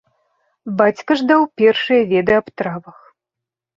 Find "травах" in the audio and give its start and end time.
2.63-2.97